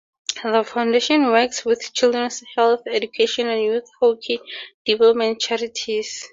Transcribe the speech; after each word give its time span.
The 0.43 0.63
Foundation 0.63 1.27
works 1.27 1.63
with 1.63 1.93
children's 1.93 2.43
health, 2.55 2.81
education, 2.87 3.45
and 3.47 3.61
youth 3.61 3.87
hockey 3.99 4.39
development 4.83 5.39
charities. 5.39 6.27